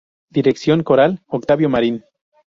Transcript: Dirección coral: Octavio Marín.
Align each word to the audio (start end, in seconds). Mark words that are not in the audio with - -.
Dirección 0.31 0.81
coral: 0.81 1.21
Octavio 1.27 1.69
Marín. 1.69 2.03